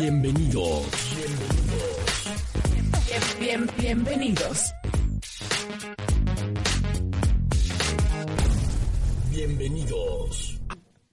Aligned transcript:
Bienvenidos. 0.00 0.86
Bien, 3.06 3.20
bien, 3.38 3.70
bienvenidos. 3.78 4.72
Bienvenidos. 9.30 10.58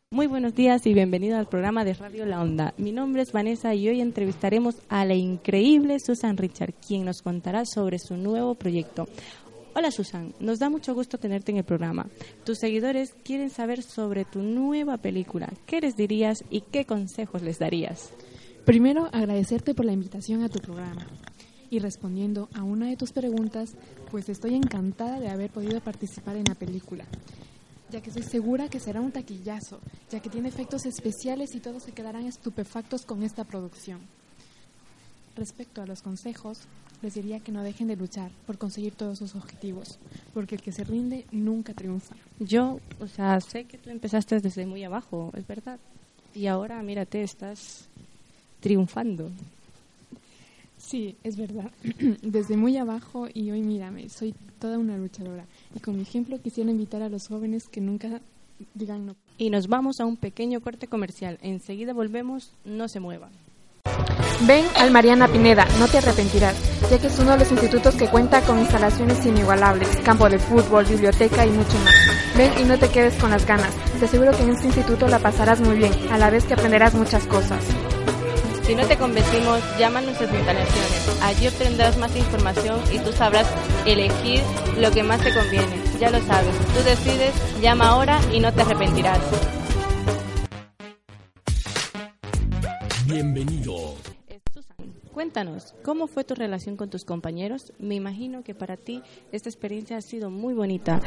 Muy 0.09 0.27
buenos 0.27 0.55
días 0.55 0.87
y 0.87 0.93
bienvenido 0.93 1.37
al 1.37 1.49
programa 1.49 1.83
de 1.83 1.95
Radio 1.95 2.25
La 2.25 2.41
Onda. 2.41 2.73
Mi 2.77 2.93
nombre 2.93 3.23
es 3.23 3.33
Vanessa 3.33 3.75
y 3.75 3.89
hoy 3.89 3.99
entrevistaremos 3.99 4.75
a 4.87 5.03
la 5.03 5.15
increíble 5.15 5.99
Susan 5.99 6.37
Richard, 6.37 6.73
quien 6.75 7.03
nos 7.03 7.21
contará 7.21 7.65
sobre 7.65 7.99
su 7.99 8.15
nuevo 8.15 8.55
proyecto. 8.55 9.09
Hola 9.75 9.91
Susan, 9.91 10.33
nos 10.39 10.59
da 10.59 10.69
mucho 10.69 10.93
gusto 10.93 11.17
tenerte 11.17 11.51
en 11.51 11.57
el 11.57 11.65
programa. 11.65 12.07
Tus 12.45 12.59
seguidores 12.59 13.13
quieren 13.25 13.49
saber 13.49 13.83
sobre 13.83 14.23
tu 14.23 14.41
nueva 14.41 14.95
película. 14.95 15.49
¿Qué 15.65 15.81
les 15.81 15.97
dirías 15.97 16.45
y 16.49 16.61
qué 16.61 16.85
consejos 16.85 17.41
les 17.41 17.59
darías? 17.59 18.13
Primero, 18.67 19.07
agradecerte 19.13 19.73
por 19.73 19.85
la 19.85 19.93
invitación 19.93 20.43
a 20.43 20.49
tu 20.49 20.59
programa. 20.59 21.07
Y 21.69 21.79
respondiendo 21.79 22.49
a 22.53 22.63
una 22.63 22.87
de 22.87 22.97
tus 22.97 23.13
preguntas, 23.13 23.77
pues 24.11 24.27
estoy 24.27 24.55
encantada 24.55 25.21
de 25.21 25.29
haber 25.29 25.49
podido 25.49 25.79
participar 25.79 26.35
en 26.35 26.43
la 26.49 26.53
película, 26.53 27.05
ya 27.89 28.01
que 28.01 28.09
estoy 28.09 28.23
segura 28.23 28.67
que 28.67 28.81
será 28.81 28.99
un 28.99 29.13
taquillazo, 29.13 29.79
ya 30.11 30.19
que 30.19 30.29
tiene 30.29 30.49
efectos 30.49 30.85
especiales 30.85 31.55
y 31.55 31.61
todos 31.61 31.83
se 31.83 31.93
quedarán 31.93 32.25
estupefactos 32.25 33.05
con 33.05 33.23
esta 33.23 33.45
producción. 33.45 34.01
Respecto 35.37 35.81
a 35.81 35.87
los 35.87 36.01
consejos, 36.01 36.59
les 37.01 37.13
diría 37.13 37.39
que 37.39 37.53
no 37.53 37.63
dejen 37.63 37.87
de 37.87 37.95
luchar 37.95 38.31
por 38.45 38.57
conseguir 38.57 38.95
todos 38.95 39.19
sus 39.19 39.33
objetivos, 39.35 39.97
porque 40.33 40.55
el 40.55 40.61
que 40.61 40.73
se 40.73 40.83
rinde 40.83 41.25
nunca 41.31 41.73
triunfa. 41.73 42.17
Yo, 42.37 42.81
o 42.99 43.07
sea, 43.07 43.39
sé 43.39 43.63
que 43.63 43.77
tú 43.77 43.91
empezaste 43.91 44.41
desde 44.41 44.65
muy 44.65 44.83
abajo, 44.83 45.31
es 45.37 45.47
verdad. 45.47 45.79
Y 46.35 46.47
ahora, 46.47 46.83
mírate, 46.83 47.23
estás 47.23 47.87
triunfando. 48.59 49.29
Sí, 50.77 51.15
es 51.23 51.37
verdad. 51.37 51.71
Desde 52.21 52.55
muy 52.55 52.77
abajo 52.77 53.27
y 53.33 53.51
hoy 53.51 53.61
mírame, 53.61 54.09
soy 54.09 54.33
toda 54.59 54.77
una 54.77 54.97
luchadora. 54.97 55.45
Y 55.75 55.79
con 55.79 55.95
mi 55.95 56.03
ejemplo 56.03 56.39
quisiera 56.41 56.71
invitar 56.71 57.01
a 57.01 57.09
los 57.09 57.27
jóvenes 57.27 57.67
que 57.67 57.81
nunca 57.81 58.21
digan 58.73 59.05
no. 59.05 59.15
Y 59.37 59.49
nos 59.49 59.67
vamos 59.67 59.99
a 59.99 60.05
un 60.05 60.17
pequeño 60.17 60.61
corte 60.61 60.87
comercial. 60.87 61.39
Enseguida 61.41 61.93
volvemos, 61.93 62.53
no 62.63 62.87
se 62.87 62.99
muevan. 62.99 63.31
Ven 64.41 64.65
al 64.75 64.91
Mariana 64.91 65.27
Pineda, 65.27 65.67
no 65.79 65.87
te 65.87 65.97
arrepentirás, 65.97 66.55
ya 66.91 66.99
que 66.99 67.07
es 67.07 67.19
uno 67.19 67.31
de 67.31 67.39
los 67.39 67.51
institutos 67.51 67.95
que 67.95 68.07
cuenta 68.07 68.41
con 68.41 68.59
instalaciones 68.59 69.25
inigualables, 69.25 69.89
campo 70.03 70.29
de 70.29 70.37
fútbol, 70.37 70.85
biblioteca 70.85 71.45
y 71.45 71.49
mucho 71.49 71.77
más. 71.83 71.95
Ven 72.37 72.51
y 72.61 72.63
no 72.65 72.77
te 72.77 72.89
quedes 72.89 73.15
con 73.15 73.31
las 73.31 73.47
ganas, 73.47 73.73
te 73.99 74.05
aseguro 74.05 74.31
que 74.31 74.43
en 74.43 74.51
este 74.51 74.67
instituto 74.67 75.07
la 75.07 75.19
pasarás 75.19 75.59
muy 75.59 75.77
bien, 75.77 75.91
a 76.11 76.19
la 76.19 76.29
vez 76.29 76.45
que 76.45 76.53
aprenderás 76.53 76.93
muchas 76.93 77.25
cosas. 77.25 77.65
Si 78.67 78.75
no 78.75 78.85
te 78.85 78.97
convencimos, 78.97 79.61
llama 79.79 79.99
a 79.99 80.01
nuestras 80.01 80.29
instalaciones. 80.29 81.21
Allí 81.23 81.47
obtendrás 81.47 81.97
más 81.97 82.13
información 82.17 82.81
y 82.93 82.99
tú 82.99 83.13
sabrás 83.13 83.47
elegir 83.85 84.41
lo 84.77 84.91
que 84.91 85.03
más 85.03 85.21
te 85.23 85.33
conviene. 85.33 85.81
Ya 86.01 86.09
lo 86.09 86.19
sabes, 86.19 86.53
tú 86.75 86.83
decides, 86.83 87.33
llama 87.61 87.87
ahora 87.87 88.19
y 88.33 88.41
no 88.41 88.53
te 88.53 88.63
arrepentirás. 88.63 89.21
Bienvenidos. 93.05 93.95
Susan, 94.53 94.93
cuéntanos, 95.13 95.73
¿cómo 95.81 96.07
fue 96.07 96.25
tu 96.25 96.35
relación 96.35 96.75
con 96.75 96.89
tus 96.89 97.05
compañeros? 97.05 97.71
Me 97.79 97.95
imagino 97.95 98.43
que 98.43 98.53
para 98.53 98.75
ti 98.75 99.01
esta 99.31 99.47
experiencia 99.47 99.95
ha 99.95 100.01
sido 100.01 100.29
muy 100.29 100.53
bonita, 100.53 100.99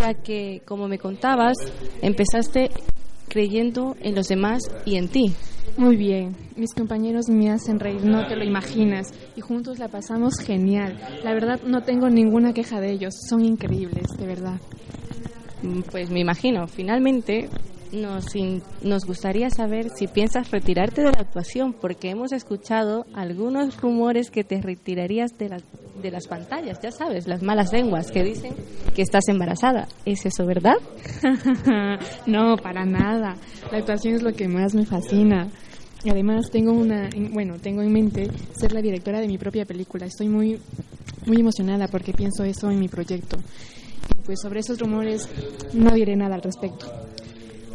ya 0.00 0.14
que, 0.14 0.60
como 0.66 0.88
me 0.88 0.98
contabas, 0.98 1.56
empezaste 2.02 2.72
creyendo 3.28 3.94
en 4.00 4.16
los 4.16 4.26
demás 4.26 4.60
y 4.84 4.96
en 4.96 5.06
ti. 5.08 5.36
Muy 5.78 5.96
bien, 5.96 6.34
mis 6.56 6.72
compañeros 6.72 7.28
me 7.28 7.50
hacen 7.50 7.78
reír, 7.78 8.02
no 8.02 8.26
te 8.26 8.34
lo 8.34 8.44
imaginas, 8.44 9.08
y 9.36 9.42
juntos 9.42 9.78
la 9.78 9.88
pasamos 9.88 10.34
genial. 10.38 10.98
La 11.22 11.34
verdad 11.34 11.60
no 11.66 11.82
tengo 11.82 12.08
ninguna 12.08 12.54
queja 12.54 12.80
de 12.80 12.92
ellos, 12.92 13.14
son 13.28 13.44
increíbles, 13.44 14.06
de 14.18 14.26
verdad. 14.26 14.58
Mm, 15.62 15.80
Pues 15.90 16.10
me 16.10 16.20
imagino, 16.20 16.66
finalmente 16.66 17.50
nos, 17.92 18.24
nos 18.82 19.04
gustaría 19.04 19.50
saber 19.50 19.90
si 19.94 20.06
piensas 20.06 20.50
retirarte 20.50 21.02
de 21.02 21.12
la 21.12 21.20
actuación, 21.20 21.74
porque 21.74 22.08
hemos 22.08 22.32
escuchado 22.32 23.04
algunos 23.14 23.78
rumores 23.78 24.30
que 24.30 24.44
te 24.44 24.62
retirarías 24.62 25.36
de, 25.38 25.50
las 25.50 25.62
de 26.02 26.10
las 26.10 26.26
pantallas, 26.26 26.78
ya 26.82 26.90
sabes, 26.90 27.26
las 27.28 27.42
malas 27.42 27.72
lenguas 27.72 28.10
que 28.10 28.22
dicen 28.24 28.54
que 28.94 29.02
estás 29.02 29.28
embarazada. 29.28 29.88
¿Es 30.06 30.24
eso 30.24 30.46
verdad? 30.46 30.76
no, 32.26 32.56
para 32.56 32.86
nada. 32.86 33.36
La 33.70 33.78
actuación 33.78 34.14
es 34.14 34.22
lo 34.22 34.32
que 34.32 34.48
más 34.48 34.74
me 34.74 34.86
fascina. 34.86 35.48
Y 36.06 36.10
Además, 36.10 36.50
tengo 36.52 36.70
una, 36.70 37.08
en- 37.08 37.32
bueno, 37.32 37.56
tengo 37.60 37.82
en 37.82 37.92
mente 37.92 38.30
ser 38.56 38.70
la 38.72 38.80
directora 38.80 39.18
de 39.20 39.26
mi 39.26 39.38
propia 39.38 39.64
película. 39.64 40.06
Estoy 40.06 40.28
muy, 40.28 40.56
muy 41.26 41.40
emocionada 41.40 41.88
porque 41.88 42.12
pienso 42.12 42.44
eso 42.44 42.70
en 42.70 42.78
mi 42.78 42.86
proyecto. 42.86 43.36
Y 44.16 44.22
pues 44.24 44.38
sobre 44.40 44.60
esos 44.60 44.78
rumores 44.78 45.28
no 45.72 45.90
diré 45.90 46.14
nada 46.14 46.36
al 46.36 46.42
respecto. 46.42 46.86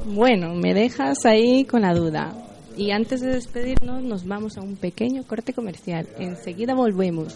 Bueno, 0.05 0.55
me 0.55 0.73
dejas 0.73 1.25
ahí 1.25 1.65
con 1.65 1.81
la 1.81 1.93
duda. 1.93 2.33
Y 2.77 2.91
antes 2.91 3.19
de 3.19 3.33
despedirnos, 3.33 4.01
nos 4.01 4.25
vamos 4.25 4.57
a 4.57 4.61
un 4.61 4.77
pequeño 4.77 5.23
corte 5.23 5.51
comercial. 5.51 6.07
Enseguida 6.17 6.73
volvemos. 6.73 7.35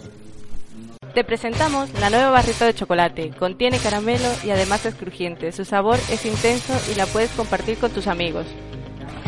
Te 1.14 1.26
presentamos 1.26 1.90
la 2.00 2.10
nueva 2.10 2.30
barrita 2.30 2.66
de 2.68 2.74
chocolate. 2.74 3.32
Contiene 3.38 3.80
caramelo 3.80 4.30
y 4.46 4.50
además 4.52 4.86
es 4.86 4.96
crujiente. 4.96 5.52
Su 5.52 5.66
sabor 5.66 6.00
es 6.10 6.26
intenso 6.26 6.74
y 6.90 6.96
la 6.96 7.06
puedes 7.06 7.32
compartir 7.32 7.76
con 7.80 7.92
tus 7.92 8.08
amigos. 8.08 8.46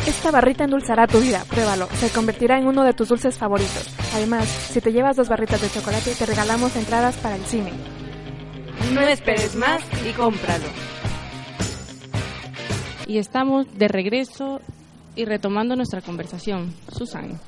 Esta 0.08 0.30
barrita 0.30 0.64
endulzará 0.64 1.06
tu 1.06 1.20
vida, 1.20 1.44
pruébalo, 1.50 1.86
se 2.00 2.08
convertirá 2.08 2.58
en 2.58 2.66
uno 2.66 2.82
de 2.82 2.94
tus 2.94 3.10
dulces 3.10 3.36
favoritos. 3.36 3.94
Además, 4.14 4.48
si 4.48 4.80
te 4.80 4.90
llevas 4.90 5.16
dos 5.16 5.28
barritas 5.28 5.60
de 5.60 5.68
chocolate, 5.68 6.14
te 6.14 6.24
regalamos 6.24 6.74
entradas 6.76 7.14
para 7.16 7.36
el 7.36 7.42
cine. 7.42 7.72
No 8.94 9.02
esperes 9.02 9.54
más 9.54 9.82
y 10.08 10.14
cómpralo. 10.14 10.64
Y 13.06 13.18
estamos 13.18 13.66
de 13.76 13.86
regreso 13.86 14.62
y 15.14 15.26
retomando 15.26 15.76
nuestra 15.76 16.00
conversación. 16.00 16.72
Susan, 16.90 17.38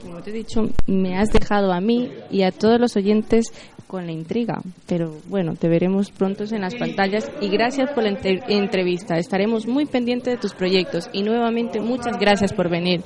como 0.00 0.22
te 0.22 0.30
he 0.30 0.34
dicho, 0.34 0.68
me 0.86 1.18
has 1.18 1.30
dejado 1.30 1.72
a 1.72 1.80
mí 1.80 2.12
y 2.30 2.42
a 2.42 2.52
todos 2.52 2.78
los 2.78 2.94
oyentes 2.94 3.46
con 3.86 4.06
la 4.06 4.12
intriga. 4.12 4.60
Pero 4.86 5.16
bueno, 5.28 5.54
te 5.54 5.68
veremos 5.68 6.10
pronto 6.10 6.44
en 6.50 6.60
las 6.62 6.74
pantallas 6.74 7.30
y 7.40 7.48
gracias 7.48 7.90
por 7.92 8.02
la 8.04 8.10
entre- 8.10 8.42
entrevista. 8.48 9.16
Estaremos 9.16 9.66
muy 9.66 9.86
pendientes 9.86 10.34
de 10.34 10.40
tus 10.40 10.54
proyectos 10.54 11.08
y 11.12 11.22
nuevamente 11.22 11.80
muchas 11.80 12.18
gracias 12.18 12.52
por 12.52 12.68
venir. 12.68 13.02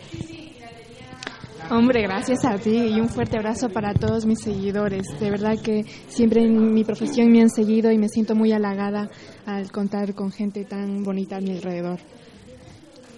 Hombre, 1.70 2.00
gracias 2.02 2.46
a 2.46 2.56
ti 2.56 2.70
y 2.76 2.98
un 2.98 3.10
fuerte 3.10 3.36
abrazo 3.36 3.68
para 3.68 3.92
todos 3.92 4.24
mis 4.24 4.38
seguidores. 4.40 5.02
De 5.20 5.30
verdad 5.30 5.54
que 5.62 5.84
siempre 6.08 6.42
en 6.42 6.72
mi 6.72 6.82
profesión 6.82 7.30
me 7.30 7.42
han 7.42 7.50
seguido 7.50 7.92
y 7.92 7.98
me 7.98 8.08
siento 8.08 8.34
muy 8.34 8.52
halagada 8.52 9.10
al 9.44 9.70
contar 9.70 10.14
con 10.14 10.32
gente 10.32 10.64
tan 10.64 11.02
bonita 11.04 11.36
a 11.36 11.40
mi 11.40 11.50
alrededor. 11.50 11.98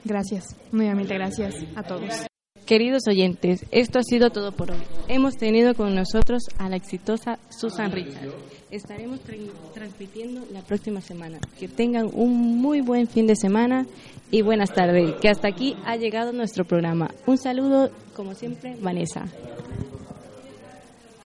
Gracias, 0.05 0.57
nuevamente 0.73 1.15
gracias 1.15 1.55
a 1.77 1.83
todos. 1.85 2.30
Queridos 2.71 3.03
oyentes, 3.09 3.67
esto 3.73 3.99
ha 3.99 4.05
sido 4.05 4.31
todo 4.31 4.53
por 4.53 4.71
hoy. 4.71 4.79
Hemos 5.09 5.35
tenido 5.37 5.75
con 5.75 5.93
nosotros 5.97 6.45
a 6.57 6.69
la 6.69 6.77
exitosa 6.77 7.37
Susan 7.49 7.91
Richard. 7.91 8.29
Estaremos 8.71 9.19
tra- 9.27 9.37
transmitiendo 9.75 10.43
la 10.53 10.61
próxima 10.61 11.01
semana. 11.01 11.41
Que 11.59 11.67
tengan 11.67 12.09
un 12.13 12.61
muy 12.63 12.81
buen 12.81 13.09
fin 13.09 13.27
de 13.27 13.35
semana 13.35 13.87
y 14.31 14.43
buenas 14.43 14.73
tardes. 14.73 15.17
Que 15.21 15.29
hasta 15.29 15.49
aquí 15.49 15.75
ha 15.85 15.97
llegado 15.97 16.31
nuestro 16.33 16.65
programa. 16.65 17.11
Un 17.27 17.39
saludo, 17.39 17.91
como 18.15 18.35
siempre, 18.35 18.77
Vanessa. 18.81 19.27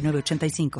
906985. 0.00 0.70